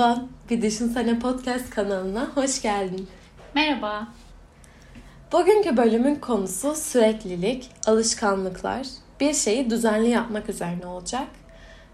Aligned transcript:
Merhaba, 0.00 0.24
Bir 0.50 0.62
Düşünsene 0.62 1.18
Podcast 1.18 1.70
kanalına 1.70 2.28
hoş 2.34 2.62
geldin. 2.62 3.08
Merhaba. 3.54 4.08
Bugünkü 5.32 5.76
bölümün 5.76 6.14
konusu 6.14 6.74
süreklilik, 6.74 7.70
alışkanlıklar, 7.86 8.86
bir 9.20 9.34
şeyi 9.34 9.70
düzenli 9.70 10.10
yapmak 10.10 10.48
üzerine 10.48 10.86
olacak. 10.86 11.26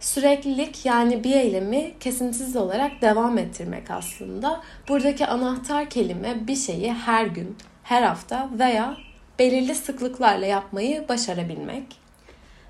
Süreklilik 0.00 0.86
yani 0.86 1.24
bir 1.24 1.36
eylemi 1.36 1.94
kesintisiz 2.00 2.56
olarak 2.56 3.02
devam 3.02 3.38
ettirmek 3.38 3.90
aslında. 3.90 4.60
Buradaki 4.88 5.26
anahtar 5.26 5.90
kelime 5.90 6.46
bir 6.46 6.56
şeyi 6.56 6.92
her 6.92 7.26
gün, 7.26 7.56
her 7.82 8.02
hafta 8.02 8.48
veya 8.58 8.96
belirli 9.38 9.74
sıklıklarla 9.74 10.46
yapmayı 10.46 11.08
başarabilmek. 11.08 12.05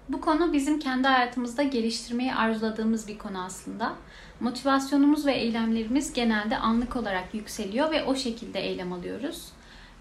Bu 0.09 0.21
konu 0.21 0.53
bizim 0.53 0.79
kendi 0.79 1.09
hayatımızda 1.09 1.63
geliştirmeyi 1.63 2.35
arzuladığımız 2.35 3.09
bir 3.09 3.19
konu 3.19 3.45
aslında. 3.45 3.93
Motivasyonumuz 4.41 5.27
ve 5.27 5.33
eylemlerimiz 5.33 6.13
genelde 6.13 6.57
anlık 6.57 6.97
olarak 6.97 7.35
yükseliyor 7.35 7.91
ve 7.91 8.05
o 8.05 8.15
şekilde 8.15 8.61
eylem 8.61 8.93
alıyoruz. 8.93 9.49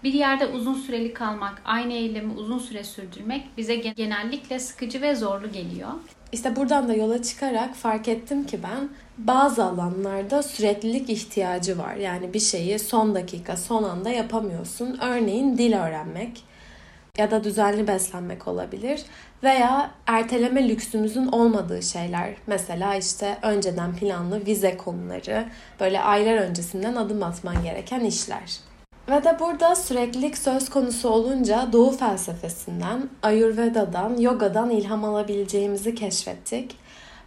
Bir 0.04 0.12
yerde 0.12 0.46
uzun 0.46 0.74
süreli 0.74 1.14
kalmak, 1.14 1.62
aynı 1.64 1.92
eylemi 1.92 2.32
uzun 2.32 2.58
süre 2.58 2.84
sürdürmek 2.84 3.46
bize 3.56 3.76
genellikle 3.76 4.58
sıkıcı 4.58 5.02
ve 5.02 5.14
zorlu 5.14 5.52
geliyor. 5.52 5.90
İşte 6.32 6.56
buradan 6.56 6.88
da 6.88 6.94
yola 6.94 7.22
çıkarak 7.22 7.74
fark 7.74 8.08
ettim 8.08 8.46
ki 8.46 8.60
ben 8.62 8.88
bazı 9.18 9.64
alanlarda 9.64 10.42
süreklilik 10.42 11.10
ihtiyacı 11.10 11.78
var. 11.78 11.94
Yani 11.94 12.34
bir 12.34 12.40
şeyi 12.40 12.78
son 12.78 13.14
dakika, 13.14 13.56
son 13.56 13.82
anda 13.82 14.10
yapamıyorsun. 14.10 14.98
Örneğin 15.02 15.58
dil 15.58 15.72
öğrenmek 15.72 16.44
ya 17.18 17.30
da 17.30 17.44
düzenli 17.44 17.88
beslenmek 17.88 18.48
olabilir 18.48 19.02
veya 19.42 19.90
erteleme 20.06 20.68
lüksümüzün 20.68 21.26
olmadığı 21.26 21.82
şeyler. 21.82 22.34
Mesela 22.46 22.94
işte 22.94 23.38
önceden 23.42 23.96
planlı 23.96 24.46
vize 24.46 24.76
konuları, 24.76 25.44
böyle 25.80 26.00
aylar 26.00 26.36
öncesinden 26.36 26.96
adım 26.96 27.22
atman 27.22 27.62
gereken 27.62 28.00
işler. 28.00 28.60
Ve 29.08 29.24
de 29.24 29.36
burada 29.40 29.74
süreklilik 29.74 30.38
söz 30.38 30.70
konusu 30.70 31.08
olunca 31.08 31.72
Doğu 31.72 31.90
felsefesinden, 31.90 33.08
Ayurveda'dan, 33.22 34.16
Yoga'dan 34.16 34.70
ilham 34.70 35.04
alabileceğimizi 35.04 35.94
keşfettik. 35.94 36.76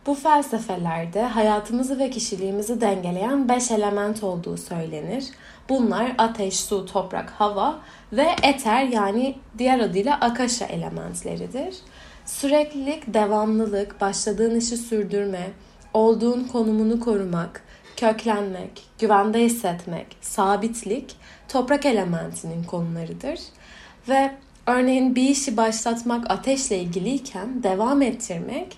Bu 0.06 0.16
felsefelerde 0.16 1.22
hayatımızı 1.22 2.00
ve 2.00 2.10
kişiliğimizi 2.10 2.82
dengeleyen 2.82 3.50
beş 3.50 3.72
element 3.72 4.24
olduğu 4.24 4.58
söylenir. 4.58 5.26
Bunlar 5.70 6.12
ateş, 6.18 6.60
su, 6.60 6.86
toprak, 6.86 7.30
hava 7.30 7.80
ve 8.14 8.28
eter 8.44 8.84
yani 8.84 9.36
diğer 9.58 9.80
adıyla 9.80 10.20
akasha 10.20 10.66
elementleridir. 10.66 11.76
Süreklilik, 12.26 13.14
devamlılık, 13.14 14.02
başladığın 14.02 14.56
işi 14.56 14.78
sürdürme, 14.78 15.48
olduğun 15.94 16.44
konumunu 16.44 17.00
korumak, 17.00 17.64
köklenmek, 17.98 18.84
güvende 19.00 19.40
hissetmek, 19.40 20.08
sabitlik 20.22 21.16
toprak 21.48 21.86
elementinin 21.86 22.64
konularıdır. 22.64 23.40
Ve 24.10 24.32
örneğin 24.68 25.16
bir 25.16 25.30
işi 25.30 25.58
başlatmak 25.58 26.32
ateşle 26.32 26.80
ilgiliyken 26.80 27.64
devam 27.64 28.02
ettirmek, 28.02 28.78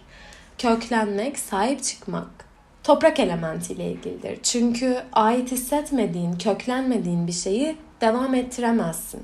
köklenmek, 0.58 1.39
sahip 1.39 1.83
çıkmak 1.83 2.50
toprak 2.83 3.19
elementiyle 3.19 3.91
ilgilidir. 3.91 4.39
Çünkü 4.43 4.97
ait 5.13 5.51
hissetmediğin, 5.51 6.33
köklenmediğin 6.33 7.27
bir 7.27 7.31
şeyi 7.31 7.75
devam 8.01 8.35
ettiremezsin. 8.35 9.23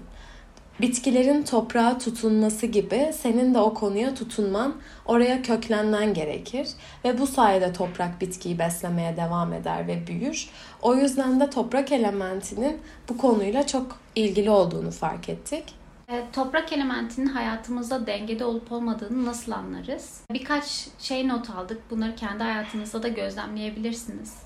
Bitkilerin 0.82 1.44
toprağa 1.44 1.98
tutunması 1.98 2.66
gibi 2.66 3.14
senin 3.22 3.54
de 3.54 3.60
o 3.60 3.74
konuya 3.74 4.16
tutunman, 4.16 4.76
oraya 5.06 5.42
köklenmen 5.42 6.14
gerekir 6.14 6.68
ve 7.06 7.20
bu 7.20 7.28
sayede 7.28 7.74
toprak 7.74 8.22
bitkiyi 8.22 8.60
beslemeye 8.60 9.18
devam 9.18 9.54
eder 9.54 9.88
ve 9.88 10.08
büyür. 10.08 10.50
O 10.82 10.96
yüzden 10.96 11.40
de 11.40 11.50
toprak 11.50 11.92
elementinin 11.92 12.78
bu 13.10 13.18
konuyla 13.18 13.68
çok 13.68 14.00
ilgili 14.16 14.50
olduğunu 14.50 14.92
fark 14.92 15.30
ettik. 15.30 15.64
E, 16.12 16.26
toprak 16.34 16.74
elementinin 16.74 17.28
hayatımızda 17.28 18.08
dengede 18.08 18.46
olup 18.46 18.72
olmadığını 18.72 19.26
nasıl 19.26 19.52
anlarız? 19.52 20.22
Birkaç 20.32 20.88
şey 21.00 21.28
not 21.28 21.50
aldık. 21.50 21.82
Bunları 21.92 22.16
kendi 22.16 22.44
hayatınızda 22.44 23.04
da 23.04 23.08
gözlemleyebilirsiniz. 23.08 24.38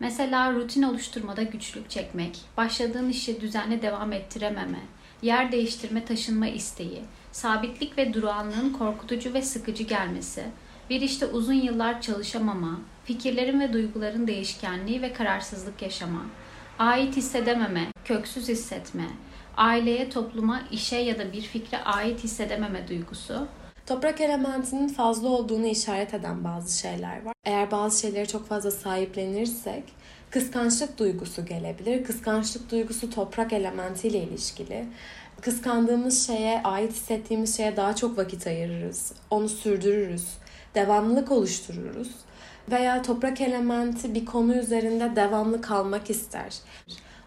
Mesela 0.00 0.52
rutin 0.52 0.82
oluşturmada 0.82 1.42
güçlük 1.42 1.90
çekmek, 1.90 2.40
başladığın 2.56 3.08
işi 3.08 3.40
düzenli 3.40 3.82
devam 3.82 4.12
ettirememe, 4.12 4.80
yer 5.22 5.52
değiştirme 5.52 6.04
taşınma 6.04 6.46
isteği, 6.46 7.02
sabitlik 7.32 7.98
ve 7.98 8.14
durağanlığın 8.14 8.70
korkutucu 8.70 9.34
ve 9.34 9.42
sıkıcı 9.42 9.82
gelmesi, 9.82 10.44
bir 10.90 11.00
işte 11.00 11.26
uzun 11.26 11.54
yıllar 11.54 12.00
çalışamama, 12.00 12.80
fikirlerin 13.04 13.60
ve 13.60 13.72
duyguların 13.72 14.26
değişkenliği 14.26 15.02
ve 15.02 15.12
kararsızlık 15.12 15.82
yaşama, 15.82 16.22
ait 16.78 17.16
hissedememe, 17.16 17.86
köksüz 18.04 18.48
hissetme, 18.48 19.06
aileye, 19.56 20.10
topluma, 20.10 20.62
işe 20.72 20.96
ya 20.96 21.18
da 21.18 21.32
bir 21.32 21.42
fikre 21.42 21.78
ait 21.78 22.24
hissedememe 22.24 22.88
duygusu, 22.88 23.48
Toprak 23.86 24.20
elementinin 24.20 24.88
fazla 24.88 25.28
olduğunu 25.28 25.66
işaret 25.66 26.14
eden 26.14 26.44
bazı 26.44 26.78
şeyler 26.78 27.24
var. 27.24 27.34
Eğer 27.44 27.70
bazı 27.70 28.00
şeyleri 28.00 28.28
çok 28.28 28.48
fazla 28.48 28.70
sahiplenirsek 28.70 29.84
kıskançlık 30.30 30.98
duygusu 30.98 31.46
gelebilir. 31.46 32.04
Kıskançlık 32.04 32.70
duygusu 32.70 33.10
toprak 33.10 33.52
elementiyle 33.52 34.18
ilişkili. 34.18 34.86
Kıskandığımız 35.40 36.26
şeye, 36.26 36.62
ait 36.62 36.92
hissettiğimiz 36.92 37.56
şeye 37.56 37.76
daha 37.76 37.96
çok 37.96 38.18
vakit 38.18 38.46
ayırırız. 38.46 39.12
Onu 39.30 39.48
sürdürürüz. 39.48 40.28
Devamlılık 40.74 41.32
oluştururuz. 41.32 42.10
Veya 42.70 43.02
toprak 43.02 43.40
elementi 43.40 44.14
bir 44.14 44.24
konu 44.24 44.54
üzerinde 44.54 45.16
devamlı 45.16 45.60
kalmak 45.60 46.10
ister. 46.10 46.54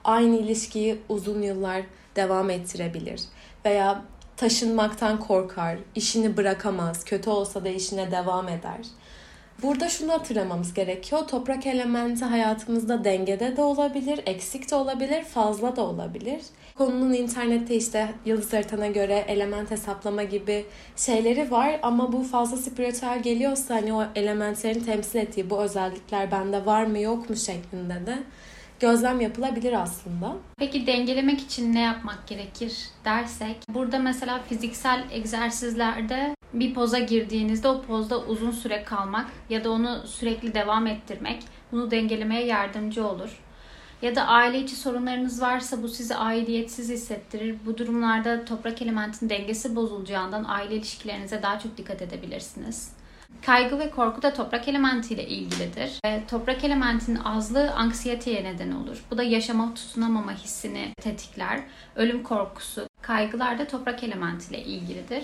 Aynı 0.08 0.36
ilişkiyi 0.36 1.00
uzun 1.10 1.42
yıllar 1.42 1.82
devam 2.16 2.50
ettirebilir. 2.50 3.22
Veya 3.66 4.02
taşınmaktan 4.38 5.20
korkar, 5.20 5.78
işini 5.96 6.38
bırakamaz, 6.38 7.06
kötü 7.06 7.30
olsa 7.30 7.66
da 7.66 7.70
işine 7.70 8.12
devam 8.12 8.48
eder. 8.48 8.80
Burada 9.64 9.90
şunu 9.90 10.14
hatırlamamız 10.14 10.74
gerekiyor. 10.74 11.28
Toprak 11.28 11.68
elementi 11.68 12.26
hayatımızda 12.26 13.04
dengede 13.04 13.58
de 13.58 13.62
olabilir, 13.62 14.20
eksik 14.26 14.72
de 14.72 14.76
olabilir, 14.76 15.24
fazla 15.24 15.76
da 15.76 15.82
olabilir. 15.82 16.42
Konunun 16.78 17.14
internette 17.14 17.76
işte 17.76 18.10
yıldız 18.26 18.54
haritana 18.54 18.88
göre 18.88 19.26
element 19.28 19.72
hesaplama 19.72 20.24
gibi 20.24 20.66
şeyleri 20.96 21.52
var 21.52 21.80
ama 21.82 22.14
bu 22.14 22.24
fazla 22.24 22.58
spiritüel 22.58 23.24
geliyorsa 23.24 23.76
hani 23.76 23.94
o 23.94 24.04
elementlerin 24.16 24.84
temsil 24.84 25.20
ettiği 25.20 25.50
bu 25.50 25.62
özellikler 25.62 26.32
bende 26.32 26.66
var 26.66 26.86
mı 26.86 27.00
yok 27.00 27.30
mu 27.30 27.36
şeklinde 27.36 28.06
de 28.06 28.18
gözlem 28.80 29.22
yapılabilir 29.22 29.74
aslında. 29.74 30.36
Peki 30.58 30.88
dengelemek 30.88 31.40
için 31.40 31.74
ne 31.74 31.82
yapmak 31.82 32.28
gerekir 32.28 32.90
dersek, 33.06 33.58
burada 33.70 34.00
mesela 34.00 34.40
fiziksel 34.40 35.04
egzersizlerde 35.12 36.36
bir 36.54 36.74
poza 36.74 37.00
girdiğinizde 37.00 37.68
o 37.68 37.82
pozda 37.82 38.20
uzun 38.26 38.52
süre 38.52 38.84
kalmak 38.84 39.28
ya 39.50 39.64
da 39.64 39.72
onu 39.72 40.08
sürekli 40.08 40.54
devam 40.54 40.88
ettirmek 40.88 41.44
bunu 41.72 41.92
dengelemeye 41.92 42.46
yardımcı 42.46 43.08
olur. 43.08 43.40
Ya 44.02 44.16
da 44.16 44.28
aile 44.28 44.60
içi 44.60 44.76
sorunlarınız 44.76 45.42
varsa 45.42 45.84
bu 45.84 45.88
sizi 45.88 46.16
aidiyetsiz 46.16 46.90
hissettirir. 46.90 47.56
Bu 47.66 47.78
durumlarda 47.78 48.46
toprak 48.46 48.82
elementin 48.82 49.30
dengesi 49.30 49.76
bozulacağından 49.76 50.44
aile 50.44 50.76
ilişkilerinize 50.76 51.44
daha 51.44 51.60
çok 51.60 51.78
dikkat 51.78 52.02
edebilirsiniz. 52.02 52.97
Kaygı 53.46 53.80
ve 53.80 53.90
korku 53.90 54.22
da 54.22 54.34
toprak 54.34 54.68
elementiyle 54.68 55.28
ilgilidir. 55.28 56.00
E, 56.06 56.26
toprak 56.28 56.64
elementinin 56.64 57.20
azlığı 57.20 57.72
anksiyeteye 57.72 58.44
neden 58.44 58.72
olur. 58.72 59.04
Bu 59.12 59.18
da 59.18 59.24
yaşama 59.24 59.74
tutunamama 59.74 60.34
hissini 60.34 60.94
tetikler. 61.02 61.60
Ölüm 61.96 62.24
korkusu, 62.24 62.88
kaygılar 63.02 63.60
da 63.60 63.68
toprak 63.68 64.04
elementiyle 64.04 64.64
ilgilidir. 64.64 65.24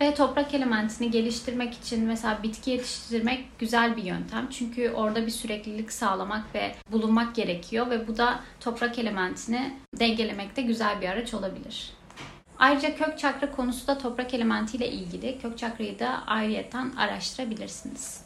Ve 0.00 0.14
toprak 0.14 0.54
elementini 0.54 1.10
geliştirmek 1.10 1.74
için 1.74 2.04
mesela 2.04 2.42
bitki 2.42 2.70
yetiştirmek 2.70 3.58
güzel 3.58 3.96
bir 3.96 4.02
yöntem. 4.02 4.48
Çünkü 4.50 4.90
orada 4.90 5.26
bir 5.26 5.30
süreklilik 5.30 5.92
sağlamak 5.92 6.54
ve 6.54 6.74
bulunmak 6.92 7.34
gerekiyor 7.34 7.90
ve 7.90 8.08
bu 8.08 8.16
da 8.16 8.40
toprak 8.60 8.98
elementini 8.98 9.74
dengelemekte 9.98 10.62
güzel 10.62 11.00
bir 11.00 11.08
araç 11.08 11.34
olabilir. 11.34 11.90
Ayrıca 12.58 12.96
kök 12.96 13.18
çakra 13.18 13.52
konusu 13.52 13.86
da 13.86 13.98
toprak 13.98 14.34
elementiyle 14.34 14.88
ilgili. 14.88 15.38
Kök 15.38 15.58
çakrayı 15.58 15.98
da 15.98 16.22
ayrıyeten 16.26 16.92
araştırabilirsiniz. 16.96 18.20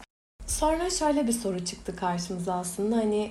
Sonra 0.46 0.90
şöyle 0.90 1.26
bir 1.26 1.32
soru 1.32 1.64
çıktı 1.64 1.96
karşımıza 1.96 2.54
aslında. 2.54 2.96
Hani 2.96 3.30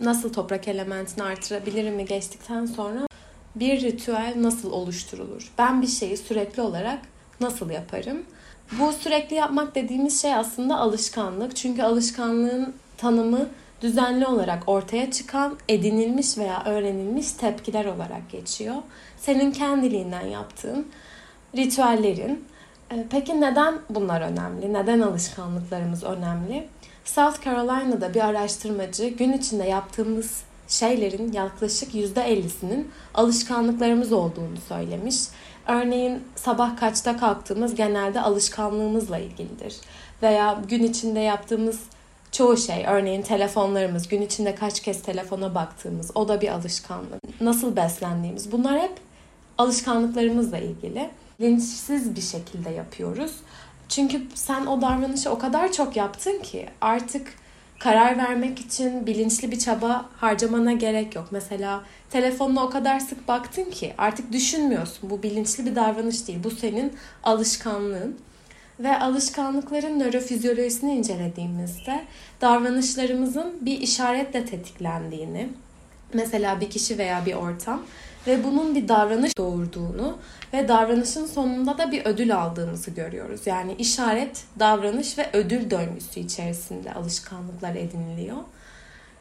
nasıl 0.00 0.32
toprak 0.32 0.68
elementini 0.68 1.24
artırabilirim 1.24 1.94
mi 1.94 2.04
geçtikten 2.04 2.66
sonra 2.66 3.06
bir 3.54 3.80
ritüel 3.80 4.34
nasıl 4.36 4.72
oluşturulur? 4.72 5.52
Ben 5.58 5.82
bir 5.82 5.86
şeyi 5.86 6.16
sürekli 6.16 6.62
olarak 6.62 6.98
nasıl 7.40 7.70
yaparım? 7.70 8.22
Bu 8.78 8.92
sürekli 8.92 9.36
yapmak 9.36 9.74
dediğimiz 9.74 10.22
şey 10.22 10.34
aslında 10.34 10.76
alışkanlık. 10.76 11.56
Çünkü 11.56 11.82
alışkanlığın 11.82 12.74
tanımı 12.96 13.48
düzenli 13.82 14.26
olarak 14.26 14.62
ortaya 14.66 15.10
çıkan, 15.10 15.58
edinilmiş 15.68 16.38
veya 16.38 16.64
öğrenilmiş 16.64 17.32
tepkiler 17.32 17.84
olarak 17.84 18.30
geçiyor. 18.30 18.76
Senin 19.16 19.52
kendiliğinden 19.52 20.26
yaptığın 20.26 20.86
ritüellerin. 21.56 22.44
Ee, 22.92 23.06
peki 23.10 23.40
neden 23.40 23.74
bunlar 23.90 24.20
önemli? 24.20 24.72
Neden 24.72 25.00
alışkanlıklarımız 25.00 26.04
önemli? 26.04 26.68
South 27.04 27.44
Carolina'da 27.44 28.14
bir 28.14 28.20
araştırmacı 28.20 29.08
gün 29.08 29.32
içinde 29.32 29.64
yaptığımız 29.64 30.42
şeylerin 30.68 31.32
yaklaşık 31.32 31.94
%50'sinin 31.94 32.90
alışkanlıklarımız 33.14 34.12
olduğunu 34.12 34.56
söylemiş. 34.68 35.16
Örneğin 35.68 36.22
sabah 36.36 36.76
kaçta 36.76 37.16
kalktığımız 37.16 37.74
genelde 37.74 38.20
alışkanlığımızla 38.20 39.18
ilgilidir. 39.18 39.76
Veya 40.22 40.62
gün 40.68 40.82
içinde 40.82 41.20
yaptığımız 41.20 41.80
çoğu 42.32 42.56
şey, 42.56 42.84
örneğin 42.88 43.22
telefonlarımız, 43.22 44.08
gün 44.08 44.22
içinde 44.22 44.54
kaç 44.54 44.80
kez 44.80 45.02
telefona 45.02 45.54
baktığımız, 45.54 46.10
o 46.14 46.28
da 46.28 46.40
bir 46.40 46.48
alışkanlık. 46.48 47.40
Nasıl 47.40 47.76
beslendiğimiz, 47.76 48.52
bunlar 48.52 48.80
hep 48.80 48.92
alışkanlıklarımızla 49.58 50.58
ilgili. 50.58 51.10
Bilinçsiz 51.40 52.16
bir 52.16 52.20
şekilde 52.20 52.70
yapıyoruz. 52.70 53.32
Çünkü 53.88 54.22
sen 54.34 54.66
o 54.66 54.80
davranışı 54.80 55.30
o 55.30 55.38
kadar 55.38 55.72
çok 55.72 55.96
yaptın 55.96 56.38
ki 56.42 56.68
artık 56.80 57.34
karar 57.78 58.18
vermek 58.18 58.60
için 58.60 59.06
bilinçli 59.06 59.50
bir 59.50 59.58
çaba 59.58 60.08
harcamana 60.16 60.72
gerek 60.72 61.14
yok. 61.14 61.28
Mesela 61.30 61.82
telefonuna 62.10 62.64
o 62.64 62.70
kadar 62.70 63.00
sık 63.00 63.28
baktın 63.28 63.64
ki 63.64 63.94
artık 63.98 64.32
düşünmüyorsun. 64.32 65.10
Bu 65.10 65.22
bilinçli 65.22 65.66
bir 65.66 65.74
davranış 65.74 66.28
değil. 66.28 66.38
Bu 66.44 66.50
senin 66.50 66.92
alışkanlığın. 67.22 68.18
Ve 68.80 68.98
alışkanlıkların 68.98 70.00
nörofizyolojisini 70.00 70.94
incelediğimizde 70.94 72.04
davranışlarımızın 72.40 73.52
bir 73.60 73.80
işaretle 73.80 74.44
tetiklendiğini, 74.44 75.48
mesela 76.12 76.60
bir 76.60 76.70
kişi 76.70 76.98
veya 76.98 77.26
bir 77.26 77.34
ortam 77.34 77.82
ve 78.26 78.44
bunun 78.44 78.74
bir 78.74 78.88
davranış 78.88 79.38
doğurduğunu 79.38 80.18
ve 80.52 80.68
davranışın 80.68 81.26
sonunda 81.26 81.78
da 81.78 81.92
bir 81.92 82.04
ödül 82.04 82.36
aldığımızı 82.36 82.90
görüyoruz. 82.90 83.46
Yani 83.46 83.74
işaret, 83.74 84.44
davranış 84.58 85.18
ve 85.18 85.30
ödül 85.32 85.70
döngüsü 85.70 86.20
içerisinde 86.20 86.92
alışkanlıklar 86.92 87.74
ediniliyor. 87.74 88.36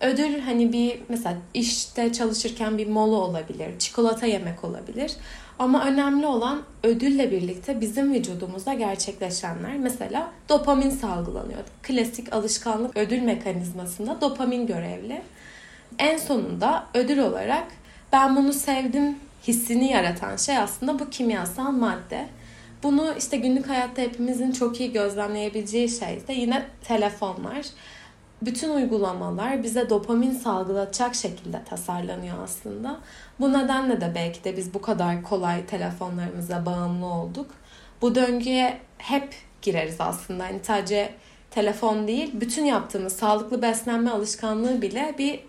Ödül 0.01 0.39
hani 0.39 0.73
bir 0.73 0.99
mesela 1.09 1.37
işte 1.53 2.13
çalışırken 2.13 2.77
bir 2.77 2.87
mola 2.87 3.15
olabilir, 3.15 3.79
çikolata 3.79 4.25
yemek 4.25 4.63
olabilir. 4.63 5.11
Ama 5.59 5.85
önemli 5.85 6.25
olan 6.25 6.61
ödülle 6.83 7.31
birlikte 7.31 7.81
bizim 7.81 8.13
vücudumuzda 8.13 8.73
gerçekleşenler. 8.73 9.77
Mesela 9.77 10.31
dopamin 10.49 10.89
salgılanıyor. 10.89 11.59
Klasik 11.83 12.33
alışkanlık 12.33 12.97
ödül 12.97 13.21
mekanizmasında 13.21 14.21
dopamin 14.21 14.67
görevli. 14.67 15.21
En 15.99 16.17
sonunda 16.17 16.85
ödül 16.93 17.19
olarak 17.19 17.67
ben 18.13 18.35
bunu 18.35 18.53
sevdim 18.53 19.15
hissini 19.47 19.91
yaratan 19.91 20.35
şey 20.35 20.57
aslında 20.57 20.99
bu 20.99 21.09
kimyasal 21.09 21.71
madde. 21.71 22.27
Bunu 22.83 23.13
işte 23.17 23.37
günlük 23.37 23.69
hayatta 23.69 24.01
hepimizin 24.01 24.51
çok 24.51 24.79
iyi 24.79 24.91
gözlemleyebileceği 24.91 25.89
şey 25.89 26.27
de 26.27 26.33
yine 26.33 26.65
telefonlar. 26.83 27.65
Bütün 28.41 28.69
uygulamalar 28.69 29.63
bize 29.63 29.89
dopamin 29.89 30.31
salgılatacak 30.31 31.15
şekilde 31.15 31.63
tasarlanıyor 31.63 32.43
aslında. 32.43 32.99
Bu 33.39 33.53
nedenle 33.53 34.01
de 34.01 34.11
belki 34.15 34.43
de 34.43 34.57
biz 34.57 34.73
bu 34.73 34.81
kadar 34.81 35.23
kolay 35.23 35.65
telefonlarımıza 35.65 36.65
bağımlı 36.65 37.05
olduk. 37.05 37.51
Bu 38.01 38.15
döngüye 38.15 38.77
hep 38.97 39.35
gireriz 39.61 39.95
aslında. 39.99 40.45
Yani 40.45 40.59
sadece 40.63 41.13
telefon 41.51 42.07
değil, 42.07 42.31
bütün 42.33 42.65
yaptığımız 42.65 43.13
sağlıklı 43.13 43.61
beslenme 43.61 44.09
alışkanlığı 44.11 44.81
bile 44.81 45.15
bir 45.17 45.39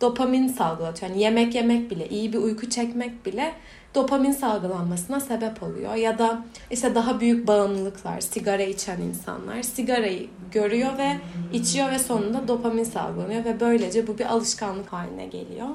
dopamin 0.00 0.48
salgılatıyor. 0.48 1.10
Yani 1.10 1.22
yemek 1.22 1.54
yemek 1.54 1.90
bile, 1.90 2.08
iyi 2.08 2.32
bir 2.32 2.38
uyku 2.38 2.70
çekmek 2.70 3.26
bile 3.26 3.52
dopamin 3.98 4.32
salgılanmasına 4.32 5.20
sebep 5.20 5.62
oluyor. 5.62 5.94
Ya 5.94 6.18
da 6.18 6.42
işte 6.70 6.94
daha 6.94 7.20
büyük 7.20 7.46
bağımlılıklar, 7.46 8.20
sigara 8.20 8.62
içen 8.62 9.00
insanlar 9.00 9.62
sigarayı 9.62 10.26
görüyor 10.52 10.98
ve 10.98 11.16
içiyor 11.52 11.90
ve 11.90 11.98
sonunda 11.98 12.48
dopamin 12.48 12.84
salgılanıyor 12.84 13.44
ve 13.44 13.60
böylece 13.60 14.06
bu 14.06 14.18
bir 14.18 14.26
alışkanlık 14.26 14.92
haline 14.92 15.26
geliyor. 15.26 15.68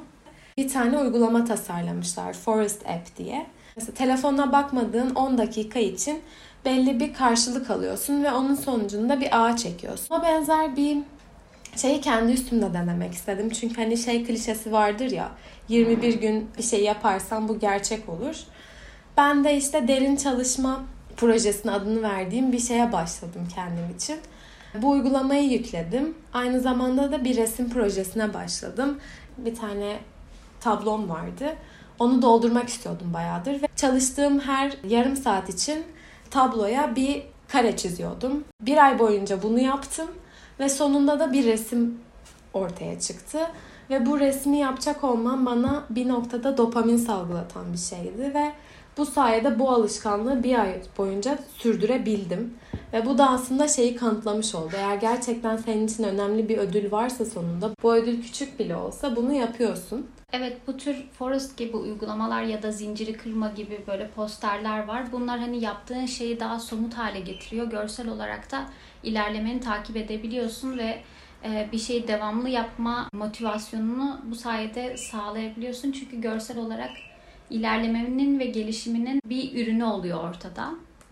Bir 0.58 0.70
tane 0.70 0.98
uygulama 0.98 1.46
tasarlamışlar 1.46 2.34
Forest 2.34 2.86
App 2.90 3.18
diye. 3.18 3.46
Mesela 3.75 3.94
telefonuna 3.94 4.52
bakmadığın 4.52 5.16
10 5.16 5.38
dakika 5.38 5.80
için 5.80 6.20
belli 6.66 7.00
bir 7.00 7.14
karşılık 7.14 7.70
alıyorsun 7.70 8.24
ve 8.24 8.31
onun 8.31 8.56
sonucunda 8.56 9.22
bir 9.22 9.46
ağ 9.46 9.58
çekiyorsun. 9.58 10.16
O 10.16 10.24
benzer 10.24 10.75
bir 10.75 10.98
şeyi 11.75 12.02
kendi 12.02 12.31
üstümde 12.31 12.74
denemek 12.74 13.14
istedim. 13.14 13.50
Çünkü 13.50 13.75
hani 13.75 13.98
şey 13.98 14.24
klişesi 14.24 14.72
vardır 14.72 15.12
ya 15.12 15.31
21 15.70 16.14
gün 16.14 16.50
bir 16.58 16.64
şey 16.64 16.84
yaparsan 16.84 17.48
bu 17.48 17.60
gerçek 17.60 18.10
olur. 18.10 18.36
Ben 19.18 19.44
de 19.44 19.58
işte 19.58 19.88
derin 19.88 20.16
çalışma 20.16 20.84
projesinin 21.18 21.74
adını 21.74 22.02
verdiğim 22.02 22.52
bir 22.52 22.60
şeye 22.60 22.92
başladım 22.92 23.48
kendim 23.56 23.96
için. 23.96 24.18
Bu 24.81 24.90
uygulamayı 24.90 25.52
yükledim. 25.52 26.16
Aynı 26.34 26.60
zamanda 26.60 27.12
da 27.12 27.24
bir 27.25 27.36
resim 27.36 27.70
projesine 27.70 28.34
başladım. 28.34 29.00
Bir 29.38 29.56
tane 29.56 30.00
tablom 30.60 31.10
vardı. 31.10 31.56
Onu 32.00 32.22
doldurmak 32.22 32.70
istiyordum 32.70 33.14
bayağıdır 33.14 33.62
ve 33.62 33.68
çalıştığım 33.75 34.40
her 34.40 34.74
yarım 34.88 35.16
saat 35.16 35.50
için 35.50 35.84
tabloya 36.30 36.96
bir 36.96 37.24
kare 37.48 37.78
çiziyordum. 37.78 38.44
Bir 38.62 38.86
ay 38.86 39.00
boyunca 39.00 39.44
bunu 39.44 39.60
yaptım 39.60 40.08
ve 40.59 40.69
sonunda 40.69 41.19
da 41.19 41.33
bir 41.33 41.45
resim 41.45 41.97
ortaya 42.53 43.00
çıktı. 43.00 43.39
Ve 43.89 44.05
bu 44.05 44.19
resmi 44.19 44.57
yapacak 44.57 45.03
olmam 45.03 45.45
bana 45.45 45.83
bir 45.89 46.07
noktada 46.07 46.57
dopamin 46.57 46.97
salgılatan 46.97 47.73
bir 47.73 47.77
şeydi 47.77 48.33
ve 48.33 48.51
bu 48.97 49.05
sayede 49.05 49.59
bu 49.59 49.69
alışkanlığı 49.69 50.44
bir 50.44 50.59
ay 50.59 50.81
boyunca 50.97 51.39
sürdürebildim. 51.57 52.53
Ve 52.94 53.05
bu 53.05 53.17
da 53.17 53.29
aslında 53.29 53.67
şeyi 53.67 53.95
kanıtlamış 53.95 54.55
oldu. 54.55 54.73
Eğer 54.77 54.95
gerçekten 54.95 55.57
senin 55.57 55.88
için 55.88 56.03
önemli 56.03 56.50
bir 56.50 56.57
ödül 56.57 56.91
varsa 56.91 57.25
sonunda 57.25 57.71
bu 57.83 57.95
ödül 57.95 58.21
küçük 58.21 58.59
bile 58.59 58.75
olsa 58.75 59.15
bunu 59.15 59.33
yapıyorsun. 59.33 60.07
Evet 60.33 60.57
bu 60.67 60.77
tür 60.77 60.95
Forest 61.19 61.57
gibi 61.57 61.77
uygulamalar 61.77 62.44
ya 62.44 62.63
da 62.63 62.71
zinciri 62.71 63.13
kırma 63.13 63.50
gibi 63.50 63.79
böyle 63.88 64.09
posterler 64.09 64.88
var. 64.88 65.11
Bunlar 65.11 65.39
hani 65.39 65.63
yaptığın 65.63 66.05
şeyi 66.05 66.39
daha 66.39 66.59
somut 66.59 66.94
hale 66.94 67.19
getiriyor. 67.19 67.65
Görsel 67.67 68.07
olarak 68.07 68.51
da 68.51 68.65
ilerlemeni 69.03 69.59
takip 69.59 69.97
edebiliyorsun 69.97 70.77
ve 70.77 71.00
e, 71.44 71.69
bir 71.71 71.79
şeyi 71.79 72.07
devamlı 72.07 72.50
yapma 72.50 73.09
motivasyonunu 73.13 74.21
bu 74.25 74.35
sayede 74.35 74.97
sağlayabiliyorsun. 74.97 75.91
Çünkü 75.91 76.21
görsel 76.21 76.57
olarak 76.57 76.91
ilerlemenin 77.50 78.39
ve 78.39 78.45
gelişiminin 78.45 79.22
bir 79.25 79.63
ürünü 79.63 79.83
oluyor 79.83 80.29
ortada. 80.29 80.69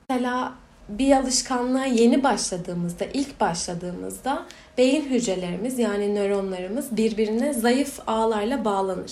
Mesela 0.10 0.54
bir 0.90 1.12
alışkanlığa 1.16 1.86
yeni 1.86 2.24
başladığımızda, 2.24 3.06
ilk 3.06 3.40
başladığımızda 3.40 4.46
beyin 4.78 5.10
hücrelerimiz 5.10 5.80
yani 5.80 6.16
nöronlarımız 6.16 6.98
birbirine 6.98 7.54
zayıf 7.54 8.00
ağlarla 8.08 8.66
bağlanır. 8.66 9.12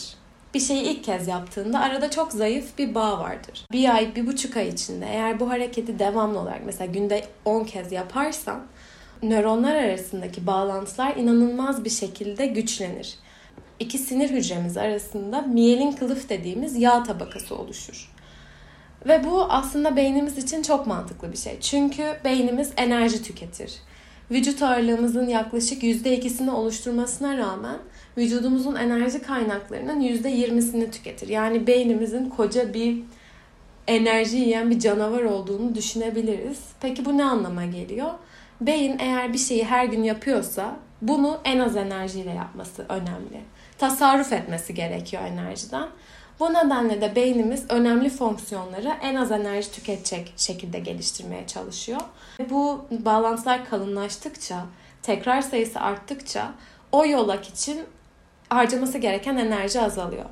Bir 0.53 0.60
şeyi 0.60 0.84
ilk 0.84 1.03
kez 1.03 1.27
yaptığında 1.27 1.79
arada 1.79 2.12
çok 2.12 2.32
zayıf 2.32 2.77
bir 2.77 2.96
bağ 2.96 3.20
vardır. 3.20 3.65
Bir 3.72 3.96
ay, 3.96 4.15
bir 4.15 4.27
buçuk 4.27 4.58
ay 4.58 4.68
içinde 4.68 5.06
eğer 5.06 5.39
bu 5.39 5.50
hareketi 5.50 6.00
devamlı 6.00 6.39
olarak 6.39 6.62
mesela 6.65 6.91
günde 6.91 7.25
10 7.46 7.63
kez 7.63 7.91
yaparsan 7.91 8.62
nöronlar 9.24 9.75
arasındaki 9.75 10.48
bağlantılar 10.48 11.15
inanılmaz 11.15 11.86
bir 11.86 11.89
şekilde 11.89 12.46
güçlenir. 12.46 13.15
İki 13.79 13.98
sinir 13.98 14.29
hücremiz 14.29 14.77
arasında 14.77 15.41
miyelin 15.41 15.91
kılıf 15.91 16.29
dediğimiz 16.29 16.77
yağ 16.77 17.03
tabakası 17.03 17.56
oluşur. 17.56 18.12
Ve 19.08 19.24
bu 19.24 19.44
aslında 19.44 19.96
beynimiz 19.96 20.38
için 20.38 20.62
çok 20.62 20.88
mantıklı 20.88 21.32
bir 21.32 21.38
şey. 21.38 21.60
Çünkü 21.60 22.18
beynimiz 22.25 22.72
enerji 22.77 23.24
tüketir. 23.24 23.74
Vücut 24.31 24.62
ağırlığımızın 24.62 25.27
yaklaşık 25.27 25.83
%2'sini 25.83 26.50
oluşturmasına 26.50 27.38
rağmen 27.38 27.77
vücudumuzun 28.17 28.75
enerji 28.75 29.21
kaynaklarının 29.21 30.01
%20'sini 30.01 30.91
tüketir. 30.91 31.27
Yani 31.27 31.67
beynimizin 31.67 32.29
koca 32.29 32.74
bir 32.74 32.98
enerji 33.88 34.38
yiyen 34.38 34.69
bir 34.69 34.79
canavar 34.79 35.24
olduğunu 35.24 35.75
düşünebiliriz. 35.75 36.59
Peki 36.81 37.05
bu 37.05 37.17
ne 37.17 37.24
anlama 37.24 37.65
geliyor? 37.65 38.12
Beyin 38.62 39.00
eğer 39.00 39.33
bir 39.33 39.38
şeyi 39.38 39.65
her 39.65 39.86
gün 39.86 40.03
yapıyorsa 40.03 40.75
bunu 41.01 41.39
en 41.43 41.59
az 41.59 41.75
enerjiyle 41.77 42.31
yapması 42.31 42.86
önemli. 42.89 43.41
Tasarruf 43.77 44.33
etmesi 44.33 44.74
gerekiyor 44.74 45.24
enerjiden. 45.24 45.88
Bu 46.39 46.53
nedenle 46.53 47.01
de 47.01 47.15
beynimiz 47.15 47.65
önemli 47.69 48.10
fonksiyonları 48.10 48.93
en 49.01 49.15
az 49.15 49.31
enerji 49.31 49.72
tüketecek 49.72 50.34
şekilde 50.38 50.79
geliştirmeye 50.79 51.48
çalışıyor. 51.48 52.01
Bu 52.50 52.86
bağlantılar 52.91 53.69
kalınlaştıkça, 53.69 54.65
tekrar 55.01 55.41
sayısı 55.41 55.79
arttıkça 55.79 56.51
o 56.91 57.05
yolak 57.05 57.50
için 57.50 57.81
harcaması 58.50 58.98
gereken 58.98 59.38
enerji 59.38 59.81
azalıyor. 59.81 60.25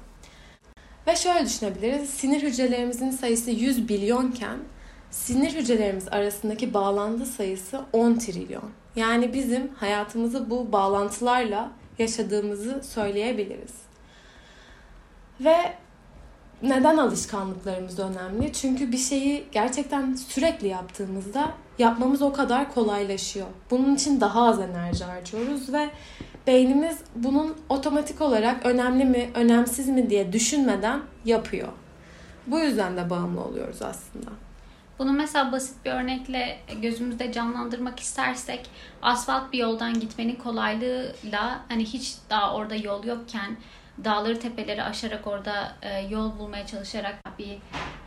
Ve 1.08 1.16
şöyle 1.16 1.46
düşünebiliriz. 1.46 2.10
Sinir 2.10 2.44
hücrelerimizin 2.44 3.12
sayısı 3.12 3.52
100 3.52 3.90
bilyonken 3.90 4.58
sinir 5.12 5.54
hücrelerimiz 5.54 6.08
arasındaki 6.08 6.74
bağlantı 6.74 7.26
sayısı 7.26 7.82
10 7.94 8.16
trilyon. 8.16 8.72
Yani 8.96 9.34
bizim 9.34 9.68
hayatımızı 9.76 10.50
bu 10.50 10.72
bağlantılarla 10.72 11.72
yaşadığımızı 12.00 12.84
söyleyebiliriz. 12.84 13.74
Ve 15.40 15.74
Neden 16.62 16.98
alışkanlıklarımız 16.98 18.00
önemli? 18.00 18.54
Çünkü 18.54 18.92
bir 18.92 18.98
şeyi 18.98 19.46
gerçekten 19.52 20.14
sürekli 20.14 20.68
yaptığımızda 20.68 21.52
yapmamız 21.80 22.22
o 22.22 22.34
kadar 22.34 22.74
kolaylaşıyor. 22.74 23.48
Bunun 23.72 23.96
için 23.96 24.22
daha 24.22 24.48
az 24.48 24.60
enerji 24.60 25.04
harcıyoruz 25.04 25.74
ve 25.74 25.90
beynimiz 26.48 26.98
bunun 27.16 27.58
otomatik 27.70 28.22
olarak 28.22 28.66
önemli 28.66 29.06
mi, 29.06 29.30
önemsiz 29.36 29.88
mi 29.88 30.10
diye 30.10 30.34
düşünmeden 30.34 31.02
yapıyor. 31.26 31.68
Bu 32.48 32.60
yüzden 32.60 32.98
de 32.98 33.10
bağımlı 33.10 33.44
oluyoruz 33.44 33.82
aslında. 33.82 34.30
Bunu 35.00 35.14
mesela 35.14 35.52
basit 35.52 35.86
bir 35.86 35.92
örnekle 35.92 36.60
gözümüzde 36.82 37.32
canlandırmak 37.32 38.00
istersek 38.00 38.70
asfalt 39.02 39.54
bir 39.54 39.58
yoldan 39.58 40.00
gitmenin 40.00 40.36
kolaylığıyla 40.36 41.60
hani 41.68 41.86
hiç 41.86 42.16
daha 42.30 42.56
orada 42.56 42.76
yol 42.76 43.04
yokken 43.04 43.58
dağları 44.04 44.40
tepeleri 44.40 44.84
aşarak 44.84 45.28
orada 45.28 45.76
e, 45.82 46.00
yol 46.00 46.40
bulmaya 46.40 46.68
çalışarak 46.68 47.16
bir 47.40 47.58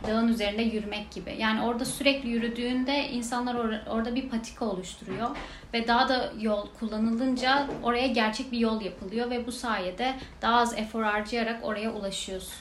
dağın 0.07 0.27
üzerinde 0.27 0.61
yürümek 0.61 1.11
gibi. 1.11 1.35
Yani 1.39 1.61
orada 1.61 1.85
sürekli 1.85 2.29
yürüdüğünde 2.29 3.09
insanlar 3.09 3.55
or- 3.55 3.89
orada 3.89 4.15
bir 4.15 4.29
patika 4.29 4.65
oluşturuyor 4.65 5.29
ve 5.73 5.87
daha 5.87 6.09
da 6.09 6.33
yol 6.39 6.67
kullanılınca 6.79 7.67
oraya 7.83 8.07
gerçek 8.07 8.51
bir 8.51 8.57
yol 8.57 8.81
yapılıyor 8.81 9.29
ve 9.29 9.47
bu 9.47 9.51
sayede 9.51 10.13
daha 10.41 10.55
az 10.55 10.77
efor 10.77 11.03
harcayarak 11.03 11.59
oraya 11.63 11.93
ulaşıyorsun. 11.93 12.53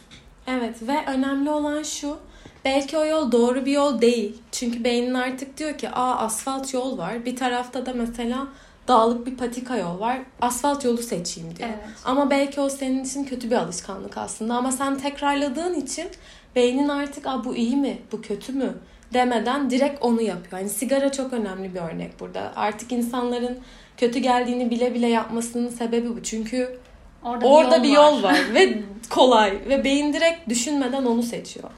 Evet 0.47 0.83
ve 0.83 1.07
önemli 1.07 1.51
olan 1.51 1.83
şu 1.83 2.19
belki 2.65 2.99
o 2.99 3.05
yol 3.05 3.33
doğru 3.33 3.67
bir 3.67 3.73
yol 3.73 4.01
değil. 4.01 4.43
Çünkü 4.53 4.85
beynin 4.85 5.15
artık 5.15 5.59
diyor 5.59 5.79
ki 5.79 5.91
aa 5.91 6.17
asfalt 6.17 6.75
yol 6.75 6.99
var. 6.99 7.25
Bir 7.25 7.37
tarafta 7.37 7.87
da 7.87 7.93
mesela 7.93 8.47
dağlık 8.91 9.27
bir 9.27 9.37
patika 9.37 9.77
yol 9.77 10.01
var. 10.01 10.19
Asfalt 10.41 10.85
yolu 10.85 10.99
seçeyim 10.99 11.57
diyor. 11.57 11.69
Evet. 11.69 11.97
Ama 12.05 12.31
belki 12.31 12.61
o 12.61 12.69
senin 12.69 13.05
için 13.05 13.25
kötü 13.25 13.51
bir 13.51 13.57
alışkanlık 13.57 14.19
aslında. 14.19 14.55
Ama 14.55 14.73
sen 14.73 14.99
tekrarladığın 14.99 15.75
için 15.75 16.09
beynin 16.57 16.89
artık 16.89 17.27
Aa, 17.27 17.45
bu 17.45 17.57
iyi 17.57 17.77
mi, 17.77 17.99
bu 18.13 18.23
kötü 18.23 18.53
mü 18.53 18.75
demeden 19.15 19.71
direkt 19.71 20.03
onu 20.03 20.23
yapıyor. 20.23 20.61
Yani 20.61 20.71
sigara 20.71 21.13
çok 21.13 21.33
önemli 21.33 21.75
bir 21.75 21.81
örnek 21.81 22.21
burada. 22.21 22.53
Artık 22.57 22.93
insanların 22.93 23.59
kötü 23.97 24.19
geldiğini 24.19 24.71
bile 24.71 24.95
bile 24.95 25.07
yapmasının 25.07 25.69
sebebi 25.69 26.17
bu. 26.17 26.23
Çünkü 26.23 26.79
Orada, 27.25 27.47
orada 27.47 27.83
bir 27.83 27.89
yol 27.89 28.23
var 28.23 28.39
ve 28.55 28.79
kolay 29.11 29.59
ve 29.69 29.85
beyin 29.85 30.13
direkt 30.13 30.49
düşünmeden 30.49 31.05
onu 31.05 31.23
seçiyor. 31.23 31.71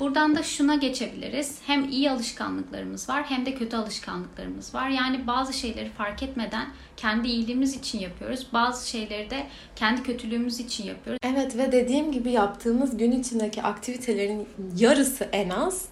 Buradan 0.00 0.36
da 0.36 0.42
şuna 0.42 0.74
geçebiliriz. 0.74 1.58
Hem 1.66 1.88
iyi 1.88 2.10
alışkanlıklarımız 2.10 3.08
var 3.08 3.24
hem 3.28 3.46
de 3.46 3.54
kötü 3.54 3.76
alışkanlıklarımız 3.76 4.74
var. 4.74 4.88
Yani 4.88 5.26
bazı 5.26 5.52
şeyleri 5.52 5.88
fark 5.88 6.22
etmeden 6.22 6.66
kendi 6.96 7.28
iyiliğimiz 7.28 7.76
için 7.76 7.98
yapıyoruz. 7.98 8.46
Bazı 8.52 8.90
şeyleri 8.90 9.30
de 9.30 9.46
kendi 9.76 10.02
kötülüğümüz 10.02 10.60
için 10.60 10.84
yapıyoruz. 10.84 11.18
Evet 11.24 11.56
ve 11.56 11.72
dediğim 11.72 12.12
gibi 12.12 12.30
yaptığımız 12.30 12.96
gün 12.96 13.12
içindeki 13.12 13.62
aktivitelerin 13.62 14.48
yarısı 14.76 15.28
en 15.32 15.50
az 15.50 15.88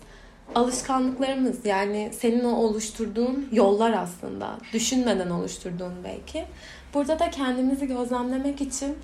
alışkanlıklarımız. 0.54 1.66
Yani 1.66 2.10
senin 2.12 2.44
o 2.44 2.56
oluşturduğun 2.56 3.48
yollar 3.52 3.92
aslında. 3.92 4.58
Düşünmeden 4.72 5.30
oluşturduğun 5.30 5.92
belki. 6.04 6.44
Burada 6.94 7.18
da 7.18 7.30
kendimizi 7.30 7.86
gözlemlemek 7.86 8.60
için 8.60 8.96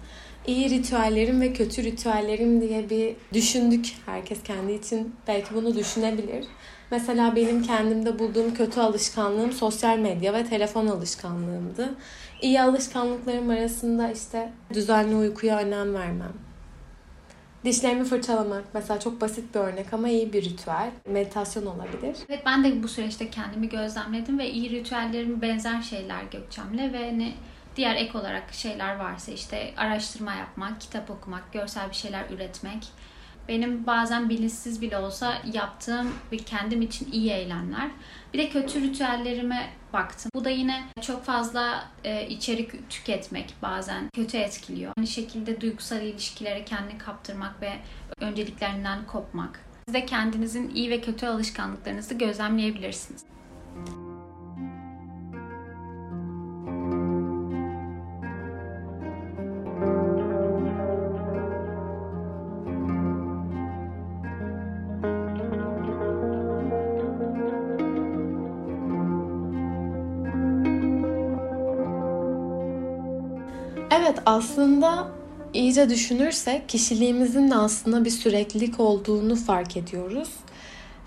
iyi 0.47 0.71
ritüellerim 0.71 1.41
ve 1.41 1.53
kötü 1.53 1.85
ritüellerim 1.85 2.61
diye 2.61 2.91
bir 2.91 3.17
düşündük. 3.33 3.95
Herkes 4.07 4.43
kendi 4.43 4.73
için 4.73 5.15
belki 5.27 5.55
bunu 5.55 5.75
düşünebilir. 5.77 6.45
Mesela 6.91 7.37
benim 7.37 7.63
kendimde 7.63 8.19
bulduğum 8.19 8.55
kötü 8.55 8.81
alışkanlığım 8.81 9.53
sosyal 9.53 9.99
medya 9.99 10.33
ve 10.33 10.45
telefon 10.45 10.87
alışkanlığımdı. 10.87 11.95
İyi 12.43 12.63
alışkanlıklarım 12.63 13.51
arasında 13.51 14.13
işte 14.13 14.53
düzenli 14.75 15.15
uykuya 15.17 15.59
önem 15.59 15.95
vermem. 15.95 16.48
Dişlerimi 17.69 18.05
fırçalamak 18.05 18.65
mesela 18.75 19.01
çok 19.01 19.21
basit 19.21 19.55
bir 19.55 19.61
örnek 19.61 19.93
ama 19.93 20.09
iyi 20.09 20.33
bir 20.33 20.45
ritüel. 20.45 20.91
Meditasyon 21.09 21.67
olabilir. 21.67 22.17
Evet 22.29 22.43
ben 22.47 22.65
de 22.65 22.83
bu 22.83 22.89
süreçte 22.89 23.31
kendimi 23.31 23.69
gözlemledim 23.69 24.39
ve 24.39 24.51
iyi 24.51 24.71
ritüellerim 24.71 25.43
benzer 25.43 25.83
şeyler 25.83 26.23
Gökçem'le 26.23 26.93
ve 26.93 27.11
hani 27.11 27.35
diğer 27.77 27.97
ek 27.97 28.19
olarak 28.19 28.53
şeyler 28.53 28.97
varsa 28.97 29.33
işte 29.33 29.75
araştırma 29.77 30.35
yapmak, 30.35 30.81
kitap 30.81 31.11
okumak, 31.11 31.53
görsel 31.53 31.89
bir 31.89 31.95
şeyler 31.95 32.25
üretmek. 32.31 32.89
Benim 33.49 33.87
bazen 33.87 34.29
bilinçsiz 34.29 34.83
bile 34.83 34.99
olsa 34.99 35.35
yaptığım 35.53 36.09
ve 36.33 36.37
kendim 36.37 36.83
için 36.83 37.13
iyi 37.13 37.31
eylemler. 37.31 37.91
Bir 38.35 38.39
de 38.39 38.49
kötü 38.49 38.81
ritüellerime 38.81 39.71
baktım. 39.93 40.31
Bu 40.35 40.45
da 40.45 40.51
yine 40.51 40.85
çok 41.01 41.25
fazla 41.25 41.89
e, 42.05 42.29
içerik 42.29 42.91
tüketmek 42.91 43.55
bazen 43.63 44.09
kötü 44.15 44.37
etkiliyor. 44.37 44.93
Aynı 44.99 45.07
şekilde 45.07 45.61
duygusal 45.61 46.03
ilişkilere 46.03 46.65
kendini 46.65 46.99
kaptırmak 46.99 47.63
ve 47.63 47.73
önceliklerinden 48.21 49.07
kopmak. 49.07 49.61
Siz 49.87 49.95
de 49.95 50.07
kendinizin 50.07 50.71
iyi 50.75 50.91
ve 50.91 51.01
kötü 51.01 51.27
alışkanlıklarınızı 51.27 52.15
gözlemleyebilirsiniz. 52.15 53.25
Evet 74.09 74.19
aslında 74.27 75.09
iyice 75.55 75.91
düşünürsek 75.91 76.69
kişiliğimizin 76.69 77.51
de 77.51 77.55
aslında 77.55 78.05
bir 78.05 78.11
süreklilik 78.11 78.81
olduğunu 78.81 79.37
fark 79.37 79.77
ediyoruz. 79.77 80.29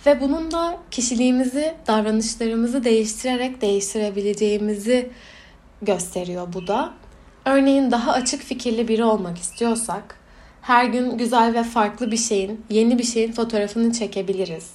Ve 0.05 0.22
bunun 0.22 0.51
da 0.51 0.77
kişiliğimizi, 0.91 1.74
davranışlarımızı 1.88 2.84
değiştirerek 2.84 3.62
değiştirebileceğimizi 3.62 5.10
gösteriyor 5.81 6.53
bu 6.53 6.67
da. 6.67 6.93
Örneğin 7.46 7.91
daha 7.91 8.12
açık 8.12 8.41
fikirli 8.41 8.88
biri 8.88 9.03
olmak 9.03 9.38
istiyorsak 9.38 10.15
her 10.62 10.86
gün 10.86 11.17
güzel 11.17 11.53
ve 11.53 11.63
farklı 11.63 12.12
bir 12.12 12.17
şeyin, 12.17 12.65
yeni 12.70 13.00
bir 13.00 13.03
şeyin 13.03 13.31
fotoğrafını 13.31 13.93
çekebiliriz. 13.93 14.72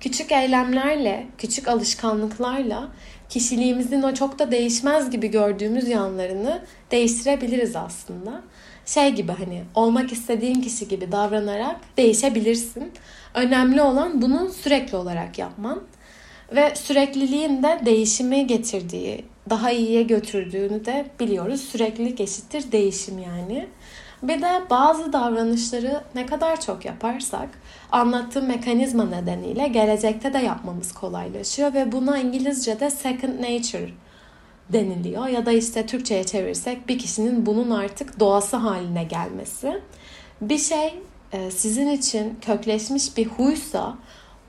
Küçük 0.00 0.32
eylemlerle, 0.32 1.26
küçük 1.38 1.68
alışkanlıklarla 1.68 2.88
kişiliğimizin 3.30 4.02
o 4.02 4.14
çok 4.14 4.38
da 4.38 4.50
değişmez 4.50 5.10
gibi 5.10 5.28
gördüğümüz 5.28 5.88
yanlarını 5.88 6.62
değiştirebiliriz 6.90 7.76
aslında. 7.76 8.42
Şey 8.86 9.10
gibi 9.10 9.32
hani 9.32 9.62
olmak 9.74 10.12
istediğin 10.12 10.60
kişi 10.60 10.88
gibi 10.88 11.12
davranarak 11.12 11.76
değişebilirsin. 11.96 12.92
Önemli 13.34 13.82
olan 13.82 14.22
bunu 14.22 14.52
sürekli 14.62 14.96
olarak 14.96 15.38
yapman 15.38 15.82
ve 16.54 16.74
sürekliliğin 16.74 17.62
de 17.62 17.80
değişimi 17.86 18.46
getirdiği, 18.46 19.24
daha 19.50 19.70
iyiye 19.70 20.02
götürdüğünü 20.02 20.84
de 20.84 21.06
biliyoruz. 21.20 21.60
Süreklilik 21.60 22.20
eşittir 22.20 22.72
değişim 22.72 23.18
yani. 23.18 23.66
Bir 24.22 24.42
de 24.42 24.62
bazı 24.70 25.12
davranışları 25.12 26.00
ne 26.14 26.26
kadar 26.26 26.60
çok 26.60 26.84
yaparsak 26.84 27.48
anlattığım 27.92 28.46
mekanizma 28.46 29.04
nedeniyle 29.04 29.68
gelecekte 29.68 30.32
de 30.32 30.38
yapmamız 30.38 30.92
kolaylaşıyor 30.92 31.74
ve 31.74 31.92
buna 31.92 32.18
İngilizce'de 32.18 32.90
second 32.90 33.40
nature 33.40 33.90
deniliyor 34.72 35.26
ya 35.26 35.46
da 35.46 35.52
işte 35.52 35.86
Türkçe'ye 35.86 36.24
çevirirsek 36.24 36.88
bir 36.88 36.98
kişinin 36.98 37.46
bunun 37.46 37.70
artık 37.70 38.20
doğası 38.20 38.56
haline 38.56 39.04
gelmesi. 39.04 39.80
Bir 40.40 40.58
şey 40.58 41.02
e, 41.32 41.50
sizin 41.50 41.88
için 41.88 42.38
kökleşmiş 42.40 43.16
bir 43.16 43.26
huysa 43.26 43.94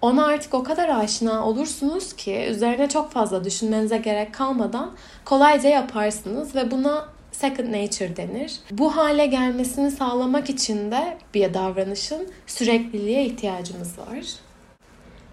ona 0.02 0.26
artık 0.26 0.54
o 0.54 0.64
kadar 0.64 0.90
aşina 0.90 1.48
olursunuz 1.48 2.14
ki 2.14 2.46
üzerine 2.50 2.90
çok 2.90 3.12
fazla 3.12 3.44
düşünmenize 3.44 3.98
gerek 3.98 4.34
kalmadan 4.34 4.92
kolayca 5.26 5.70
yaparsınız 5.70 6.56
ve 6.56 6.72
buna 6.72 7.08
second 7.32 7.74
nature 7.74 8.16
denir. 8.16 8.56
Bu 8.72 8.96
hale 8.96 9.26
gelmesini 9.26 9.92
sağlamak 9.92 10.50
için 10.50 10.92
de 10.92 11.18
bir 11.34 11.54
davranışın 11.54 12.34
sürekliliğe 12.48 13.26
ihtiyacımız 13.26 14.00
var. 14.00 14.26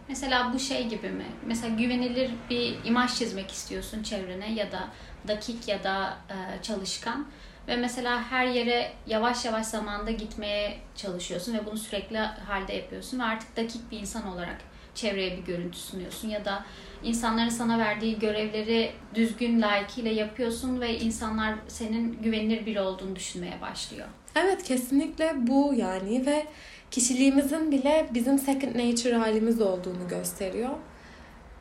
Mesela 0.08 0.52
bu 0.54 0.58
şey 0.58 0.88
gibi 0.88 1.10
mi? 1.10 1.26
Mesela 1.46 1.74
güvenilir 1.74 2.30
bir 2.50 2.76
imaj 2.84 3.14
çizmek 3.14 3.50
istiyorsun 3.50 4.02
çevrene 4.02 4.52
ya 4.52 4.72
da 4.72 4.88
dakik 5.28 5.68
ya 5.68 5.84
da 5.84 6.18
e, 6.28 6.62
çalışkan 6.62 7.26
ve 7.68 7.76
mesela 7.76 8.22
her 8.22 8.46
yere 8.46 8.92
yavaş 9.06 9.44
yavaş 9.44 9.66
zamanda 9.66 10.10
gitmeye 10.10 10.78
çalışıyorsun 10.96 11.54
ve 11.54 11.66
bunu 11.66 11.78
sürekli 11.78 12.18
halde 12.18 12.72
yapıyorsun 12.72 13.18
ve 13.18 13.22
artık 13.22 13.56
dakik 13.56 13.90
bir 13.90 14.00
insan 14.00 14.26
olarak 14.26 14.56
çevreye 14.94 15.36
bir 15.36 15.42
görüntü 15.42 15.78
sunuyorsun 15.78 16.28
ya 16.28 16.44
da 16.44 16.64
insanların 17.02 17.48
sana 17.48 17.78
verdiği 17.78 18.18
görevleri 18.18 18.90
düzgün 19.14 19.62
layıkıyla 19.62 20.10
yapıyorsun 20.10 20.80
ve 20.80 20.98
insanlar 20.98 21.54
senin 21.68 22.22
güvenilir 22.22 22.66
biri 22.66 22.80
olduğunu 22.80 23.16
düşünmeye 23.16 23.60
başlıyor. 23.60 24.06
Evet 24.36 24.62
kesinlikle 24.62 25.34
bu 25.36 25.74
yani 25.76 26.26
ve 26.26 26.46
kişiliğimizin 26.90 27.70
bile 27.70 28.06
bizim 28.14 28.38
second 28.38 28.74
nature 28.74 29.16
halimiz 29.16 29.60
olduğunu 29.60 30.08
gösteriyor. 30.08 30.70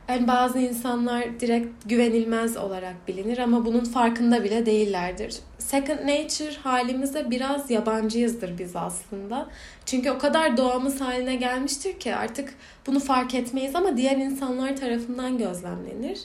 Yani 0.08 0.28
bazı 0.28 0.58
insanlar 0.58 1.40
direkt 1.40 1.88
güvenilmez 1.88 2.56
olarak 2.56 3.08
bilinir 3.08 3.38
ama 3.38 3.64
bunun 3.64 3.84
farkında 3.84 4.44
bile 4.44 4.66
değillerdir. 4.66 5.36
Second 5.58 5.98
nature 5.98 6.56
halimize 6.62 7.30
biraz 7.30 7.70
yabancıyızdır 7.70 8.58
biz 8.58 8.76
aslında. 8.76 9.48
Çünkü 9.86 10.10
o 10.10 10.18
kadar 10.18 10.56
doğamız 10.56 11.00
haline 11.00 11.36
gelmiştir 11.36 12.00
ki 12.00 12.14
artık 12.14 12.54
bunu 12.86 13.00
fark 13.00 13.34
etmeyiz 13.34 13.74
ama 13.74 13.96
diğer 13.96 14.16
insanlar 14.16 14.76
tarafından 14.76 15.38
gözlemlenir. 15.38 16.18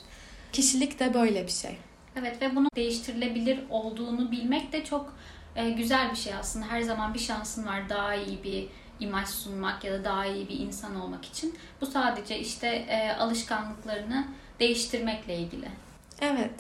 Kişilik 0.54 1.00
de 1.00 1.14
böyle 1.14 1.44
bir 1.48 1.52
şey. 1.52 1.78
Evet 2.20 2.42
ve 2.42 2.56
bunun 2.56 2.70
değiştirilebilir 2.76 3.60
olduğunu 3.70 4.32
bilmek 4.32 4.74
de 4.74 4.84
çok 4.84 5.14
e, 5.56 5.70
güzel 5.70 6.12
bir 6.12 6.16
şey 6.16 6.34
aslında. 6.34 6.66
Her 6.66 6.82
zaman 6.82 7.14
bir 7.14 7.20
şansın 7.20 7.66
var 7.66 7.90
daha 7.90 8.16
iyi 8.16 8.44
bir 8.44 8.68
imaj 9.00 9.28
sunmak 9.28 9.84
ya 9.84 9.94
da 9.94 10.04
daha 10.04 10.26
iyi 10.26 10.50
bir 10.50 10.60
insan 10.60 11.02
olmak 11.02 11.26
için. 11.26 11.56
Bu 11.82 11.86
sadece 11.86 12.40
işte 12.40 12.68
e, 12.68 13.12
alışkanlıklarını 13.12 14.28
değiştirmekle 14.60 15.38
ilgili. 15.38 15.68
Evet. 16.22 16.54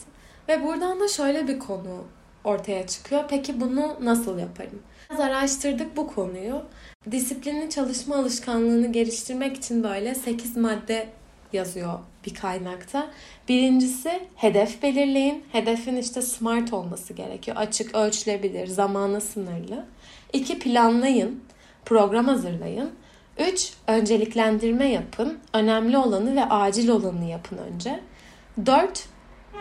Ve 0.47 0.63
buradan 0.63 0.99
da 0.99 1.07
şöyle 1.07 1.47
bir 1.47 1.59
konu 1.59 2.03
ortaya 2.43 2.87
çıkıyor. 2.87 3.23
Peki 3.29 3.61
bunu 3.61 3.97
nasıl 4.01 4.39
yaparım? 4.39 4.81
Biraz 5.09 5.19
araştırdık 5.19 5.97
bu 5.97 6.07
konuyu. 6.07 6.61
Disiplinli 7.11 7.69
çalışma 7.69 8.15
alışkanlığını 8.15 8.91
geliştirmek 8.91 9.57
için 9.57 9.83
böyle 9.83 10.15
8 10.15 10.57
madde 10.57 11.09
yazıyor 11.53 11.99
bir 12.25 12.33
kaynakta. 12.33 13.11
Birincisi 13.49 14.27
hedef 14.35 14.83
belirleyin. 14.83 15.43
Hedefin 15.51 15.97
işte 15.97 16.21
smart 16.21 16.73
olması 16.73 17.13
gerekiyor. 17.13 17.57
Açık, 17.57 17.95
ölçülebilir, 17.95 18.67
zamanı 18.67 19.21
sınırlı. 19.21 19.85
İki 20.33 20.59
planlayın 20.59 21.43
program 21.85 22.25
hazırlayın. 22.25 22.91
3. 23.39 23.73
Önceliklendirme 23.87 24.87
yapın. 24.87 25.37
Önemli 25.53 25.97
olanı 25.97 26.35
ve 26.35 26.45
acil 26.45 26.89
olanı 26.89 27.25
yapın 27.25 27.57
önce. 27.57 27.99
4. 28.65 29.05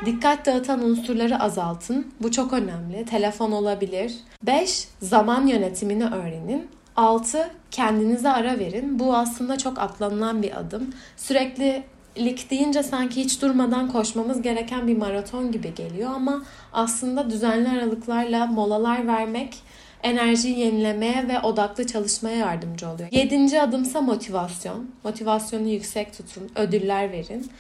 Dikkat 0.07 0.47
dağıtan 0.47 0.85
unsurları 0.85 1.41
azaltın. 1.41 2.13
Bu 2.21 2.31
çok 2.31 2.53
önemli. 2.53 3.05
Telefon 3.05 3.53
olabilir. 3.53 4.15
5. 4.43 4.89
Zaman 5.01 5.47
yönetimini 5.47 6.05
öğrenin. 6.05 6.69
6. 6.97 7.51
Kendinize 7.71 8.29
ara 8.29 8.59
verin. 8.59 8.99
Bu 8.99 9.17
aslında 9.17 9.59
çok 9.59 9.79
atlanılan 9.79 10.43
bir 10.43 10.61
adım. 10.61 10.95
Sürekli 11.17 11.83
lik 12.19 12.51
deyince 12.51 12.83
sanki 12.83 13.25
hiç 13.25 13.43
durmadan 13.43 13.89
koşmamız 13.89 14.43
gereken 14.43 14.89
bir 14.89 14.97
maraton 14.97 15.53
gibi 15.53 15.75
geliyor 15.75 16.11
ama 16.15 16.43
aslında 16.73 17.31
düzenli 17.31 17.69
aralıklarla 17.69 18.47
molalar 18.47 19.07
vermek 19.07 19.63
enerjiyi 20.03 20.59
yenilemeye 20.59 21.29
ve 21.29 21.41
odaklı 21.41 21.87
çalışmaya 21.87 22.37
yardımcı 22.37 22.89
oluyor. 22.89 23.09
Yedinci 23.13 23.61
adımsa 23.61 24.01
motivasyon. 24.01 24.91
Motivasyonu 25.05 25.69
yüksek 25.69 26.17
tutun, 26.17 26.51
ödüller 26.57 27.13
verin. 27.13 27.51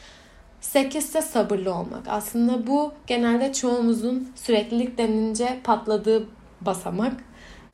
Sekizde 0.61 1.22
sabırlı 1.22 1.75
olmak. 1.75 2.08
Aslında 2.08 2.66
bu 2.66 2.92
genelde 3.06 3.52
çoğumuzun 3.52 4.32
süreklilik 4.34 4.99
denince 4.99 5.58
patladığı 5.64 6.28
basamak. 6.61 7.12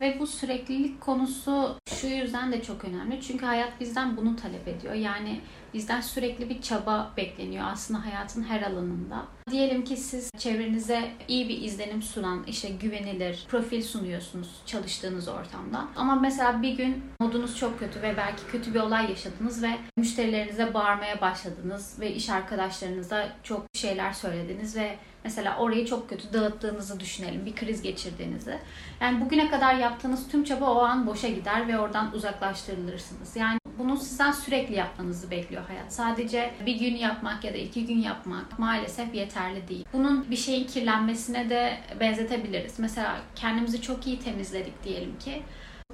Ve 0.00 0.16
bu 0.20 0.26
süreklilik 0.26 1.00
konusu 1.00 1.76
şu 1.94 2.06
yüzden 2.06 2.52
de 2.52 2.62
çok 2.62 2.84
önemli. 2.84 3.20
Çünkü 3.20 3.46
hayat 3.46 3.80
bizden 3.80 4.16
bunu 4.16 4.36
talep 4.36 4.68
ediyor. 4.68 4.94
Yani 4.94 5.40
bizden 5.74 6.00
sürekli 6.00 6.50
bir 6.50 6.62
çaba 6.62 7.12
bekleniyor 7.16 7.64
aslında 7.66 8.04
hayatın 8.04 8.42
her 8.42 8.62
alanında. 8.62 9.26
Diyelim 9.50 9.84
ki 9.84 9.96
siz 9.96 10.30
çevrenize 10.38 11.10
iyi 11.28 11.48
bir 11.48 11.62
izlenim 11.62 12.02
sunan, 12.02 12.44
işte 12.44 12.68
güvenilir 12.68 13.46
profil 13.48 13.82
sunuyorsunuz 13.82 14.62
çalıştığınız 14.66 15.28
ortamda. 15.28 15.88
Ama 15.96 16.14
mesela 16.14 16.62
bir 16.62 16.76
gün 16.76 17.04
modunuz 17.20 17.56
çok 17.56 17.78
kötü 17.78 18.02
ve 18.02 18.16
belki 18.16 18.46
kötü 18.46 18.74
bir 18.74 18.80
olay 18.80 19.10
yaşadınız 19.10 19.62
ve 19.62 19.70
müşterilerinize 19.96 20.74
bağırmaya 20.74 21.20
başladınız 21.20 22.00
ve 22.00 22.14
iş 22.14 22.30
arkadaşlarınıza 22.30 23.28
çok 23.42 23.67
şeyler 23.78 24.12
söylediniz 24.12 24.76
ve 24.76 24.96
Mesela 25.24 25.56
orayı 25.58 25.86
çok 25.86 26.08
kötü 26.08 26.32
dağıttığınızı 26.32 27.00
düşünelim, 27.00 27.46
bir 27.46 27.54
kriz 27.54 27.82
geçirdiğinizi. 27.82 28.58
Yani 29.00 29.20
bugüne 29.20 29.50
kadar 29.50 29.74
yaptığınız 29.74 30.28
tüm 30.28 30.44
çaba 30.44 30.64
o 30.74 30.78
an 30.78 31.06
boşa 31.06 31.28
gider 31.28 31.68
ve 31.68 31.78
oradan 31.78 32.14
uzaklaştırılırsınız. 32.14 33.36
Yani 33.36 33.58
bunu 33.78 33.96
sizden 33.96 34.32
sürekli 34.32 34.74
yapmanızı 34.74 35.30
bekliyor 35.30 35.62
hayat. 35.66 35.92
Sadece 35.92 36.54
bir 36.66 36.78
gün 36.78 36.96
yapmak 36.96 37.44
ya 37.44 37.54
da 37.54 37.56
iki 37.56 37.86
gün 37.86 37.98
yapmak 37.98 38.58
maalesef 38.58 39.14
yeterli 39.14 39.68
değil. 39.68 39.84
Bunun 39.92 40.30
bir 40.30 40.36
şeyin 40.36 40.66
kirlenmesine 40.66 41.50
de 41.50 41.78
benzetebiliriz. 42.00 42.78
Mesela 42.78 43.20
kendimizi 43.34 43.82
çok 43.82 44.06
iyi 44.06 44.18
temizledik 44.20 44.84
diyelim 44.84 45.18
ki 45.18 45.42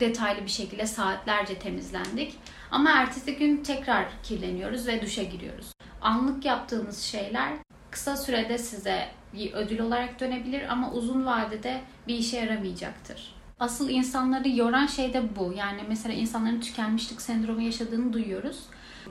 detaylı 0.01 0.43
bir 0.43 0.51
şekilde 0.51 0.87
saatlerce 0.87 1.59
temizlendik. 1.59 2.35
Ama 2.71 2.91
ertesi 2.91 3.37
gün 3.37 3.63
tekrar 3.63 4.07
kirleniyoruz 4.23 4.87
ve 4.87 5.03
duşa 5.03 5.23
giriyoruz. 5.23 5.73
Anlık 6.01 6.45
yaptığımız 6.45 7.01
şeyler 7.01 7.53
kısa 7.95 8.17
sürede 8.17 8.59
size 8.59 9.09
bir 9.35 9.53
ödül 9.53 9.79
olarak 9.79 10.21
dönebilir 10.21 10.73
ama 10.73 10.93
uzun 10.93 11.27
vadede 11.27 11.81
bir 12.09 12.15
işe 12.15 12.37
yaramayacaktır. 12.37 13.35
Asıl 13.61 13.89
insanları 13.89 14.49
yoran 14.49 14.87
şey 14.87 15.13
de 15.13 15.37
bu. 15.37 15.53
Yani 15.57 15.81
mesela 15.89 16.15
insanların 16.15 16.61
tükenmişlik 16.61 17.23
sendromu 17.23 17.63
yaşadığını 17.63 18.13
duyuyoruz. 18.13 18.63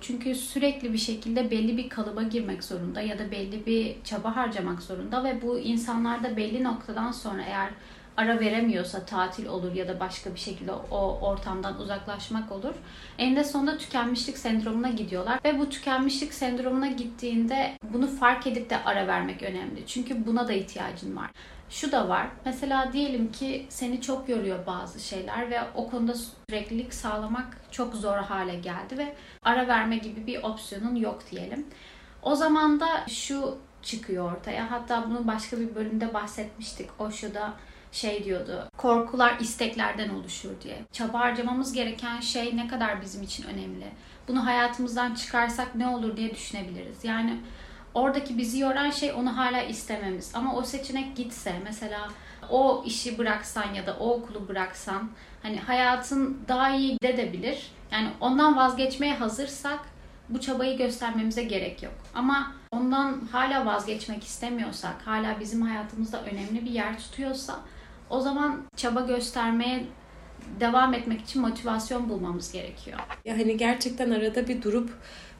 Çünkü 0.01 0.35
sürekli 0.35 0.93
bir 0.93 0.97
şekilde 0.97 1.51
belli 1.51 1.77
bir 1.77 1.89
kalıba 1.89 2.23
girmek 2.23 2.63
zorunda 2.63 3.01
ya 3.01 3.19
da 3.19 3.31
belli 3.31 3.65
bir 3.65 3.95
çaba 4.03 4.35
harcamak 4.35 4.81
zorunda 4.81 5.23
ve 5.23 5.41
bu 5.41 5.59
insanlarda 5.59 6.37
belli 6.37 6.63
noktadan 6.63 7.11
sonra 7.11 7.41
eğer 7.41 7.69
ara 8.17 8.39
veremiyorsa 8.39 9.05
tatil 9.05 9.45
olur 9.45 9.73
ya 9.73 9.87
da 9.87 9.99
başka 9.99 10.33
bir 10.33 10.39
şekilde 10.39 10.71
o 10.71 11.19
ortamdan 11.21 11.79
uzaklaşmak 11.79 12.51
olur. 12.51 12.73
Eninde 13.17 13.43
sonunda 13.43 13.77
tükenmişlik 13.77 14.37
sendromuna 14.37 14.89
gidiyorlar 14.89 15.39
ve 15.45 15.59
bu 15.59 15.69
tükenmişlik 15.69 16.33
sendromuna 16.33 16.87
gittiğinde 16.87 17.77
bunu 17.93 18.07
fark 18.07 18.47
edip 18.47 18.69
de 18.69 18.83
ara 18.83 19.07
vermek 19.07 19.43
önemli. 19.43 19.87
Çünkü 19.87 20.25
buna 20.25 20.47
da 20.47 20.53
ihtiyacın 20.53 21.15
var. 21.15 21.31
Şu 21.69 21.91
da 21.91 22.09
var. 22.09 22.27
Mesela 22.45 22.93
diyelim 22.93 23.31
ki 23.31 23.65
seni 23.69 24.01
çok 24.01 24.29
yoruyor 24.29 24.65
bazı 24.65 24.99
şeyler 24.99 25.49
ve 25.49 25.59
o 25.75 25.89
konuda 25.89 26.13
süreklilik 26.15 26.93
sağlamak 26.93 27.57
çok 27.71 27.95
zor 27.95 28.17
hale 28.17 28.55
geldi 28.55 28.97
ve 28.97 29.15
ara 29.43 29.67
verme 29.67 29.97
gibi 29.97 30.27
bir 30.27 30.43
opsiyonun 30.43 30.95
yok 30.95 31.23
diyelim. 31.31 31.65
O 32.21 32.35
zaman 32.35 32.79
da 32.79 32.87
şu 33.07 33.57
çıkıyor 33.81 34.31
ortaya. 34.31 34.71
Hatta 34.71 35.09
bunu 35.09 35.27
başka 35.27 35.59
bir 35.59 35.75
bölümde 35.75 36.13
bahsetmiştik. 36.13 36.89
O 36.99 37.11
şu 37.11 37.33
da 37.33 37.53
şey 37.93 38.23
diyordu. 38.23 38.69
Korkular 38.77 39.39
isteklerden 39.39 40.09
oluşur 40.09 40.49
diye. 40.63 40.77
Çaba 40.91 41.19
harcamamız 41.19 41.73
gereken 41.73 42.19
şey 42.19 42.57
ne 42.57 42.67
kadar 42.67 43.01
bizim 43.01 43.23
için 43.23 43.43
önemli. 43.43 43.87
Bunu 44.27 44.45
hayatımızdan 44.45 45.13
çıkarsak 45.13 45.75
ne 45.75 45.87
olur 45.87 46.17
diye 46.17 46.35
düşünebiliriz. 46.35 47.03
Yani 47.03 47.39
oradaki 47.93 48.37
bizi 48.37 48.59
yoran 48.59 48.89
şey 48.89 49.13
onu 49.13 49.37
hala 49.37 49.61
istememiz. 49.61 50.31
Ama 50.35 50.55
o 50.55 50.63
seçenek 50.63 51.15
gitse 51.15 51.53
mesela 51.63 52.09
o 52.49 52.83
işi 52.85 53.17
bıraksan 53.17 53.73
ya 53.73 53.87
da 53.87 53.97
o 53.99 54.09
okulu 54.09 54.47
bıraksan 54.47 55.09
hani 55.43 55.59
hayatın 55.59 56.37
daha 56.47 56.69
iyi 56.69 56.97
gidebilir. 57.01 57.71
Yani 57.91 58.09
ondan 58.21 58.57
vazgeçmeye 58.57 59.15
hazırsak 59.15 59.79
bu 60.29 60.41
çabayı 60.41 60.77
göstermemize 60.77 61.43
gerek 61.43 61.83
yok. 61.83 61.93
Ama 62.13 62.51
ondan 62.71 63.21
hala 63.31 63.65
vazgeçmek 63.65 64.23
istemiyorsak, 64.23 64.95
hala 65.05 65.39
bizim 65.39 65.61
hayatımızda 65.61 66.21
önemli 66.23 66.65
bir 66.65 66.71
yer 66.71 66.99
tutuyorsa 66.99 67.59
o 68.13 68.21
zaman 68.21 68.63
çaba 68.75 69.01
göstermeye 69.01 69.85
devam 70.59 70.93
etmek 70.93 71.21
için 71.21 71.41
motivasyon 71.41 72.09
bulmamız 72.09 72.51
gerekiyor. 72.51 72.99
Yani 73.25 73.57
gerçekten 73.57 74.11
arada 74.11 74.47
bir 74.47 74.61
durup 74.61 74.89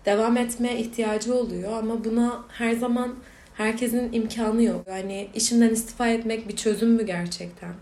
devam 0.06 0.38
etme 0.38 0.80
ihtiyacı 0.80 1.36
oluyor 1.36 1.74
ama 1.74 2.04
buna 2.06 2.44
her 2.50 2.72
zaman 2.74 3.16
herkesin 3.54 4.14
imkanı 4.14 4.64
yok. 4.64 4.86
Yani 4.88 5.30
işimden 5.34 5.70
istifa 5.70 6.08
etmek 6.08 6.48
bir 6.48 6.56
çözüm 6.56 6.90
mü 6.90 7.06
gerçekten? 7.06 7.74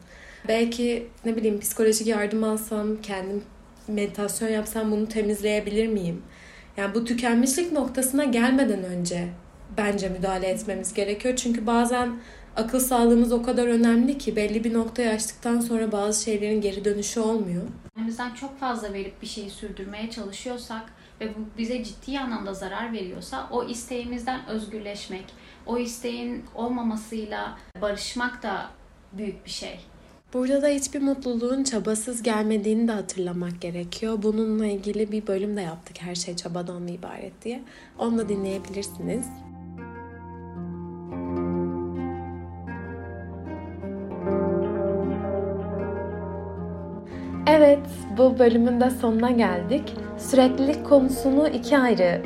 Belki 0.47 1.07
ne 1.25 1.35
bileyim 1.35 1.59
psikolojik 1.59 2.07
yardım 2.07 2.43
alsam, 2.43 3.01
kendim 3.01 3.43
meditasyon 3.87 4.49
yapsam 4.49 4.91
bunu 4.91 5.07
temizleyebilir 5.07 5.87
miyim? 5.87 6.21
Yani 6.77 6.95
bu 6.95 7.05
tükenmişlik 7.05 7.71
noktasına 7.71 8.23
gelmeden 8.23 8.83
önce 8.83 9.27
bence 9.77 10.09
müdahale 10.09 10.47
etmemiz 10.47 10.93
gerekiyor. 10.93 11.35
Çünkü 11.35 11.67
bazen 11.67 12.11
akıl 12.55 12.79
sağlığımız 12.79 13.31
o 13.31 13.43
kadar 13.43 13.67
önemli 13.67 14.17
ki 14.17 14.35
belli 14.35 14.63
bir 14.63 14.73
noktaya 14.73 15.13
açtıktan 15.13 15.59
sonra 15.59 15.91
bazı 15.91 16.23
şeylerin 16.23 16.61
geri 16.61 16.85
dönüşü 16.85 17.19
olmuyor. 17.19 17.63
Elimizden 17.97 18.33
çok 18.33 18.59
fazla 18.59 18.93
verip 18.93 19.21
bir 19.21 19.27
şeyi 19.27 19.49
sürdürmeye 19.49 20.09
çalışıyorsak 20.09 20.83
ve 21.21 21.29
bu 21.29 21.57
bize 21.57 21.83
ciddi 21.83 22.19
anlamda 22.19 22.53
zarar 22.53 22.93
veriyorsa 22.93 23.47
o 23.51 23.63
isteğimizden 23.63 24.47
özgürleşmek, 24.47 25.25
o 25.65 25.77
isteğin 25.77 26.43
olmamasıyla 26.55 27.57
barışmak 27.81 28.43
da 28.43 28.69
büyük 29.13 29.45
bir 29.45 29.51
şey. 29.51 29.79
Burada 30.33 30.61
da 30.61 30.67
hiçbir 30.67 31.01
mutluluğun 31.01 31.63
çabasız 31.63 32.23
gelmediğini 32.23 32.87
de 32.87 32.91
hatırlamak 32.91 33.61
gerekiyor. 33.61 34.23
Bununla 34.23 34.65
ilgili 34.65 35.11
bir 35.11 35.27
bölüm 35.27 35.57
de 35.57 35.61
yaptık 35.61 36.01
her 36.01 36.15
şey 36.15 36.35
çabadan 36.35 36.81
mı 36.81 36.91
ibaret 36.91 37.41
diye. 37.43 37.61
Onu 37.99 38.17
da 38.17 38.29
dinleyebilirsiniz. 38.29 39.25
Evet, 47.53 47.79
bu 48.17 48.39
bölümün 48.39 48.81
de 48.81 48.89
sonuna 48.89 49.31
geldik. 49.31 49.93
Süreklilik 50.17 50.85
konusunu 50.85 51.47
iki 51.47 51.77
ayrı 51.77 52.21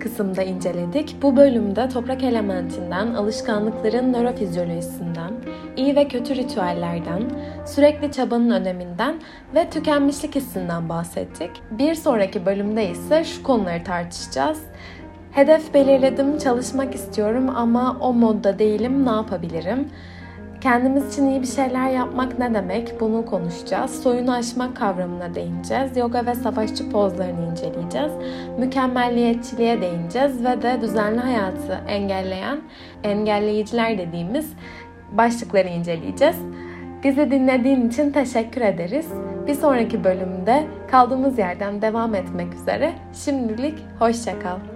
kısımda 0.00 0.42
inceledik. 0.42 1.16
Bu 1.22 1.36
bölümde 1.36 1.88
toprak 1.88 2.22
elementinden, 2.22 3.14
alışkanlıkların 3.14 4.12
nörofizyolojisinden, 4.12 5.32
iyi 5.76 5.96
ve 5.96 6.08
kötü 6.08 6.36
ritüellerden, 6.36 7.22
sürekli 7.66 8.12
çabanın 8.12 8.50
öneminden 8.50 9.14
ve 9.54 9.70
tükenmişlik 9.70 10.34
hissinden 10.34 10.88
bahsettik. 10.88 11.50
Bir 11.70 11.94
sonraki 11.94 12.46
bölümde 12.46 12.90
ise 12.90 13.24
şu 13.24 13.42
konuları 13.42 13.84
tartışacağız. 13.84 14.62
Hedef 15.32 15.74
belirledim, 15.74 16.38
çalışmak 16.38 16.94
istiyorum 16.94 17.50
ama 17.56 17.96
o 18.00 18.12
modda 18.12 18.58
değilim, 18.58 19.06
ne 19.06 19.10
yapabilirim? 19.10 19.88
Kendimiz 20.60 21.12
için 21.12 21.26
iyi 21.26 21.42
bir 21.42 21.46
şeyler 21.46 21.90
yapmak 21.90 22.38
ne 22.38 22.54
demek? 22.54 23.00
Bunu 23.00 23.26
konuşacağız. 23.26 24.02
Soyunu 24.02 24.32
aşmak 24.32 24.76
kavramına 24.76 25.34
değineceğiz. 25.34 25.96
Yoga 25.96 26.26
ve 26.26 26.34
savaşçı 26.34 26.90
pozlarını 26.90 27.50
inceleyeceğiz. 27.50 28.12
Mükemmelliyetçiliğe 28.58 29.80
değineceğiz 29.80 30.44
ve 30.44 30.62
de 30.62 30.78
düzenli 30.80 31.20
hayatı 31.20 31.80
engelleyen 31.88 32.60
engelleyiciler 33.04 33.98
dediğimiz 33.98 34.52
başlıkları 35.12 35.68
inceleyeceğiz. 35.68 36.36
Bizi 37.04 37.30
dinlediğin 37.30 37.88
için 37.88 38.10
teşekkür 38.10 38.60
ederiz. 38.60 39.06
Bir 39.46 39.54
sonraki 39.54 40.04
bölümde 40.04 40.66
kaldığımız 40.90 41.38
yerden 41.38 41.82
devam 41.82 42.14
etmek 42.14 42.54
üzere. 42.54 42.92
Şimdilik 43.12 43.78
hoşçakal. 43.98 44.75